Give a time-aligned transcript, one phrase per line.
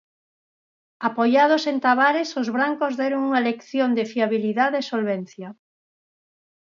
[1.09, 5.49] Apoiados en Tavares, os brancos deron unha lección de fiabilidade e solvencia.